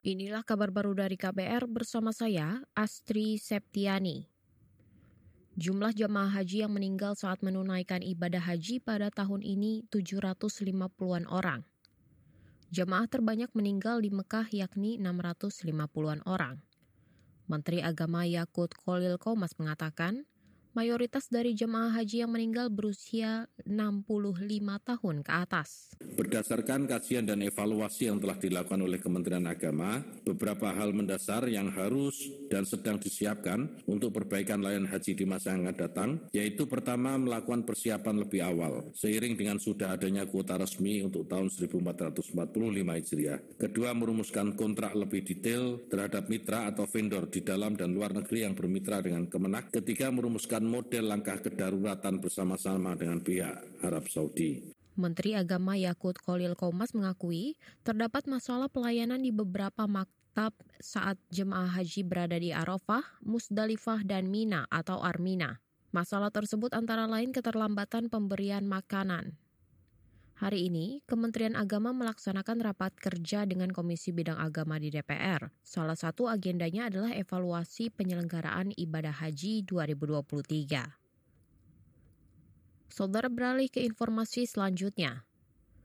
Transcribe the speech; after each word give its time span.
Inilah 0.00 0.40
kabar 0.48 0.72
baru 0.72 0.96
dari 0.96 1.20
KBR 1.20 1.68
bersama 1.68 2.08
saya, 2.08 2.64
Astri 2.72 3.36
Septiani. 3.36 4.24
Jumlah 5.60 5.92
jemaah 5.92 6.40
haji 6.40 6.64
yang 6.64 6.72
meninggal 6.72 7.12
saat 7.12 7.44
menunaikan 7.44 8.00
ibadah 8.00 8.40
haji 8.40 8.80
pada 8.80 9.12
tahun 9.12 9.44
ini 9.44 9.84
750-an 9.92 11.28
orang. 11.28 11.68
Jemaah 12.72 13.12
terbanyak 13.12 13.52
meninggal 13.52 14.00
di 14.00 14.08
Mekah 14.08 14.48
yakni 14.48 14.96
650-an 14.96 16.24
orang. 16.24 16.64
Menteri 17.44 17.84
Agama 17.84 18.24
Yakut 18.24 18.72
Kolil 18.72 19.20
Komas 19.20 19.52
mengatakan, 19.60 20.24
mayoritas 20.72 21.28
dari 21.28 21.52
jemaah 21.52 21.92
haji 21.92 22.24
yang 22.24 22.32
meninggal 22.32 22.72
berusia 22.72 23.52
65 23.68 24.08
tahun 24.80 25.16
ke 25.20 25.32
atas. 25.44 25.92
Berdasarkan 26.20 26.84
kajian 26.84 27.24
dan 27.24 27.40
evaluasi 27.40 28.12
yang 28.12 28.20
telah 28.20 28.36
dilakukan 28.36 28.84
oleh 28.84 29.00
Kementerian 29.00 29.48
Agama, 29.48 30.04
beberapa 30.20 30.68
hal 30.68 30.92
mendasar 30.92 31.48
yang 31.48 31.72
harus 31.72 32.12
dan 32.52 32.68
sedang 32.68 33.00
disiapkan 33.00 33.80
untuk 33.88 34.12
perbaikan 34.12 34.60
layanan 34.60 34.92
haji 34.92 35.16
di 35.16 35.24
masa 35.24 35.56
yang 35.56 35.64
akan 35.64 35.80
datang, 35.80 36.10
yaitu 36.36 36.68
pertama 36.68 37.16
melakukan 37.16 37.64
persiapan 37.64 38.20
lebih 38.20 38.44
awal, 38.44 38.92
seiring 38.92 39.32
dengan 39.32 39.56
sudah 39.56 39.96
adanya 39.96 40.28
kuota 40.28 40.60
resmi 40.60 41.00
untuk 41.00 41.24
tahun 41.24 41.48
1445 41.48 42.36
Hijriah. 43.00 43.40
Kedua, 43.56 43.96
merumuskan 43.96 44.52
kontrak 44.60 44.92
lebih 44.92 45.24
detail 45.24 45.88
terhadap 45.88 46.28
mitra 46.28 46.68
atau 46.68 46.84
vendor 46.84 47.32
di 47.32 47.40
dalam 47.40 47.80
dan 47.80 47.96
luar 47.96 48.12
negeri 48.12 48.44
yang 48.44 48.52
bermitra 48.52 49.00
dengan 49.00 49.24
Kemenak. 49.24 49.72
Ketiga, 49.72 50.12
merumuskan 50.12 50.68
model 50.68 51.16
langkah 51.16 51.40
kedaruratan 51.40 52.20
bersama-sama 52.20 52.92
dengan 52.92 53.24
pihak 53.24 53.80
Arab 53.80 54.04
Saudi. 54.12 54.79
Menteri 54.98 55.38
Agama 55.38 55.78
Yakut 55.78 56.18
Kolil 56.18 56.58
Komas 56.58 56.94
mengakui 56.96 57.58
terdapat 57.86 58.26
masalah 58.26 58.66
pelayanan 58.66 59.22
di 59.22 59.30
beberapa 59.30 59.86
maktab 59.86 60.54
saat 60.82 61.18
jemaah 61.30 61.70
haji 61.70 62.02
berada 62.06 62.38
di 62.38 62.50
Arafah, 62.50 63.02
Musdalifah, 63.22 64.02
dan 64.02 64.30
Mina 64.30 64.66
atau 64.70 65.02
Armina. 65.02 65.62
Masalah 65.90 66.30
tersebut 66.30 66.70
antara 66.74 67.10
lain 67.10 67.34
keterlambatan 67.34 68.06
pemberian 68.06 68.62
makanan, 68.62 69.34
Hari 70.40 70.72
ini, 70.72 71.04
Kementerian 71.04 71.52
Agama 71.52 71.92
melaksanakan 71.92 72.64
rapat 72.64 72.96
kerja 72.96 73.44
dengan 73.44 73.68
Komisi 73.76 74.08
Bidang 74.08 74.40
Agama 74.40 74.80
di 74.80 74.88
DPR. 74.88 75.52
Salah 75.60 75.92
satu 75.92 76.32
agendanya 76.32 76.88
adalah 76.88 77.12
evaluasi 77.12 77.92
penyelenggaraan 77.92 78.72
ibadah 78.72 79.12
haji 79.20 79.68
2023. 79.68 80.99
Saudara 82.90 83.30
beralih 83.30 83.70
ke 83.70 83.78
informasi 83.86 84.50
selanjutnya. 84.50 85.22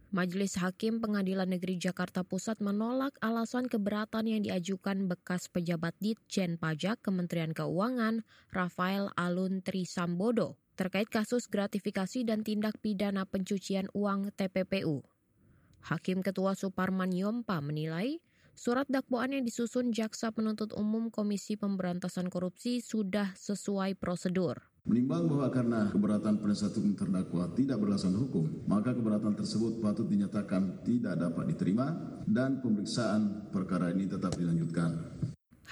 Majelis 0.10 0.58
Hakim 0.58 0.98
Pengadilan 0.98 1.46
Negeri 1.46 1.78
Jakarta 1.78 2.26
Pusat 2.26 2.66
menolak 2.66 3.14
alasan 3.22 3.70
keberatan 3.70 4.26
yang 4.26 4.42
diajukan 4.42 5.06
bekas 5.06 5.46
pejabat 5.46 5.94
Ditjen 6.02 6.58
Pajak 6.58 7.06
Kementerian 7.06 7.54
Keuangan 7.54 8.26
Rafael 8.50 9.14
Alun 9.14 9.62
Trisambodo 9.62 10.58
terkait 10.74 11.06
kasus 11.14 11.46
gratifikasi 11.46 12.26
dan 12.26 12.42
tindak 12.42 12.74
pidana 12.82 13.30
pencucian 13.30 13.86
uang 13.94 14.34
TPPU. 14.34 15.06
Hakim 15.86 16.26
Ketua 16.26 16.58
Suparman 16.58 17.14
Yompa 17.14 17.62
menilai 17.62 18.18
surat 18.58 18.90
dakwaan 18.90 19.30
yang 19.36 19.46
disusun 19.46 19.94
Jaksa 19.94 20.34
Penuntut 20.34 20.74
Umum 20.74 21.14
Komisi 21.14 21.54
Pemberantasan 21.54 22.34
Korupsi 22.34 22.82
sudah 22.82 23.38
sesuai 23.38 23.94
prosedur. 23.94 24.75
Menimbang 24.86 25.26
bahwa 25.26 25.50
karena 25.50 25.90
keberatan 25.90 26.38
penasihat 26.38 26.78
hukum 26.78 26.94
terdakwa 26.94 27.50
tidak 27.58 27.82
berlasan 27.82 28.14
hukum, 28.22 28.46
maka 28.70 28.94
keberatan 28.94 29.34
tersebut 29.34 29.82
patut 29.82 30.06
dinyatakan 30.06 30.86
tidak 30.86 31.18
dapat 31.18 31.50
diterima 31.50 31.90
dan 32.30 32.62
pemeriksaan 32.62 33.50
perkara 33.50 33.90
ini 33.90 34.06
tetap 34.06 34.38
dilanjutkan. 34.38 34.94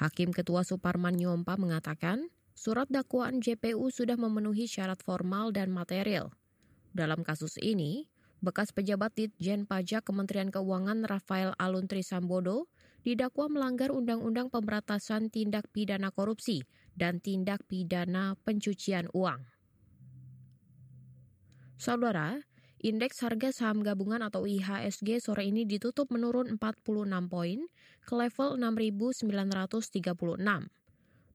Hakim 0.02 0.34
Ketua 0.34 0.66
Suparman 0.66 1.22
Yompa 1.22 1.54
mengatakan, 1.62 2.26
Surat 2.58 2.90
dakwaan 2.90 3.38
JPU 3.38 3.94
sudah 3.94 4.18
memenuhi 4.18 4.66
syarat 4.66 5.06
formal 5.06 5.54
dan 5.54 5.70
material. 5.70 6.34
Dalam 6.90 7.22
kasus 7.22 7.62
ini, 7.62 8.10
bekas 8.42 8.74
pejabat 8.74 9.14
Ditjen 9.14 9.70
Pajak 9.70 10.10
Kementerian 10.10 10.50
Keuangan 10.50 11.06
Rafael 11.06 11.54
Aluntri 11.62 12.02
Sambodo 12.02 12.66
didakwa 13.06 13.46
melanggar 13.46 13.94
Undang-Undang 13.94 14.50
Pemberantasan 14.50 15.30
Tindak 15.30 15.70
Pidana 15.70 16.10
Korupsi 16.10 16.66
dan 16.94 17.20
Tindak 17.20 17.66
Pidana 17.66 18.38
Pencucian 18.46 19.10
Uang. 19.12 19.44
Saudara, 21.78 22.40
Indeks 22.84 23.24
harga 23.24 23.56
saham 23.56 23.80
gabungan 23.80 24.20
atau 24.20 24.44
IHSG 24.44 25.24
sore 25.24 25.48
ini 25.48 25.64
ditutup 25.64 26.12
menurun 26.12 26.60
46 26.60 26.84
poin 27.32 27.64
ke 28.04 28.12
level 28.12 28.60
6.936. 28.60 29.24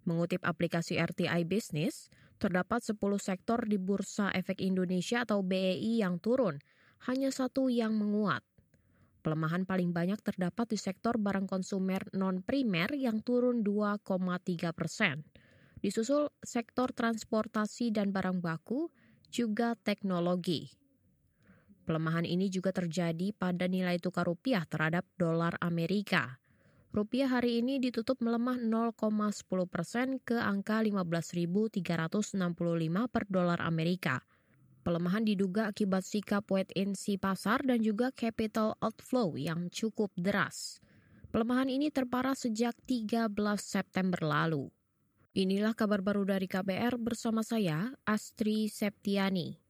Mengutip 0.04 0.44
aplikasi 0.44 1.00
RTI 1.00 1.48
Business, 1.48 2.12
terdapat 2.36 2.84
10 2.84 3.00
sektor 3.16 3.64
di 3.64 3.80
Bursa 3.80 4.28
Efek 4.36 4.60
Indonesia 4.60 5.24
atau 5.24 5.40
BEI 5.40 6.04
yang 6.04 6.20
turun, 6.20 6.60
hanya 7.08 7.32
satu 7.32 7.72
yang 7.72 7.96
menguat. 7.96 8.44
Pelemahan 9.24 9.64
paling 9.64 9.96
banyak 9.96 10.20
terdapat 10.20 10.68
di 10.68 10.76
sektor 10.76 11.16
barang 11.16 11.48
konsumer 11.48 12.04
non-primer 12.12 12.92
yang 12.92 13.24
turun 13.24 13.64
2,3 13.64 14.04
persen. 14.76 15.24
Disusul 15.78 16.26
sektor 16.42 16.90
transportasi 16.90 17.94
dan 17.94 18.10
barang 18.10 18.42
baku, 18.42 18.90
juga 19.30 19.78
teknologi. 19.78 20.72
Pelemahan 21.88 22.28
ini 22.28 22.52
juga 22.52 22.68
terjadi 22.74 23.32
pada 23.32 23.64
nilai 23.64 23.96
tukar 23.96 24.28
rupiah 24.28 24.66
terhadap 24.68 25.08
dolar 25.16 25.56
Amerika. 25.64 26.36
Rupiah 26.92 27.28
hari 27.28 27.60
ini 27.60 27.80
ditutup 27.80 28.20
melemah 28.20 28.56
0,10 28.60 29.44
persen 29.68 30.20
ke 30.20 30.36
angka 30.36 30.84
15.365 30.84 31.80
per 33.08 33.24
dolar 33.28 33.60
Amerika. 33.60 34.24
Pelemahan 34.84 35.24
diduga 35.24 35.68
akibat 35.68 36.00
sikap 36.04 36.48
wait 36.48 36.72
and 36.72 36.96
see 36.96 37.20
pasar 37.20 37.60
dan 37.60 37.84
juga 37.84 38.08
capital 38.12 38.72
outflow 38.80 39.36
yang 39.36 39.68
cukup 39.68 40.08
deras. 40.16 40.80
Pelemahan 41.28 41.68
ini 41.68 41.92
terparah 41.92 42.32
sejak 42.32 42.72
13 42.88 43.28
September 43.60 44.20
lalu. 44.24 44.72
Inilah 45.36 45.76
kabar 45.76 46.00
baru 46.00 46.24
dari 46.24 46.48
KBR 46.48 46.96
bersama 46.96 47.44
saya, 47.44 47.92
Astri 48.08 48.72
Septiani. 48.72 49.67